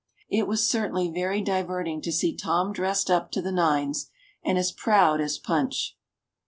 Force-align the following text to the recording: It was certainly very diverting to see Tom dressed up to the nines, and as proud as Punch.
It 0.31 0.47
was 0.47 0.67
certainly 0.67 1.11
very 1.11 1.41
diverting 1.41 2.01
to 2.01 2.11
see 2.11 2.35
Tom 2.35 2.73
dressed 2.73 3.11
up 3.11 3.29
to 3.33 3.39
the 3.43 3.51
nines, 3.51 4.09
and 4.43 4.57
as 4.57 4.71
proud 4.71 5.21
as 5.21 5.37
Punch. 5.37 5.95